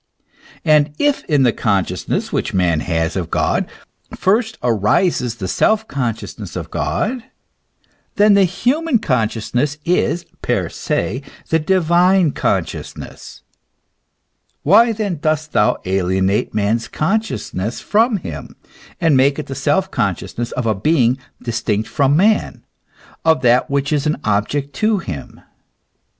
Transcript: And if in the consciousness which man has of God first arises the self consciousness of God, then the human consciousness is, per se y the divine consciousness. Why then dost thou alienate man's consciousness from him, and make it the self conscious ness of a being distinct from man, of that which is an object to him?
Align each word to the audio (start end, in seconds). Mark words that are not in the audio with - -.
And 0.65 0.93
if 0.97 1.23
in 1.25 1.43
the 1.43 1.53
consciousness 1.53 2.33
which 2.33 2.55
man 2.55 2.79
has 2.79 3.15
of 3.15 3.29
God 3.29 3.69
first 4.15 4.57
arises 4.63 5.35
the 5.35 5.47
self 5.47 5.87
consciousness 5.87 6.55
of 6.55 6.71
God, 6.71 7.23
then 8.15 8.33
the 8.33 8.45
human 8.45 8.97
consciousness 8.97 9.77
is, 9.85 10.25
per 10.41 10.69
se 10.69 11.21
y 11.23 11.31
the 11.49 11.59
divine 11.59 12.31
consciousness. 12.31 13.43
Why 14.63 14.91
then 14.91 15.17
dost 15.19 15.51
thou 15.51 15.77
alienate 15.85 16.51
man's 16.51 16.87
consciousness 16.87 17.79
from 17.79 18.17
him, 18.17 18.55
and 18.99 19.15
make 19.15 19.37
it 19.37 19.45
the 19.45 19.53
self 19.53 19.91
conscious 19.91 20.35
ness 20.35 20.51
of 20.53 20.65
a 20.65 20.73
being 20.73 21.19
distinct 21.43 21.87
from 21.87 22.17
man, 22.17 22.65
of 23.23 23.43
that 23.43 23.69
which 23.69 23.93
is 23.93 24.07
an 24.07 24.17
object 24.23 24.73
to 24.77 24.97
him? 24.97 25.41